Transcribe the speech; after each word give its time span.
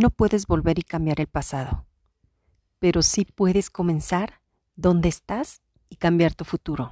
no 0.00 0.08
puedes 0.08 0.46
volver 0.46 0.78
y 0.78 0.82
cambiar 0.82 1.20
el 1.20 1.26
pasado, 1.26 1.84
pero 2.78 3.02
sí 3.02 3.26
puedes 3.26 3.68
comenzar 3.68 4.40
donde 4.74 5.10
estás 5.10 5.60
y 5.90 5.96
cambiar 5.96 6.34
tu 6.34 6.46
futuro. 6.46 6.90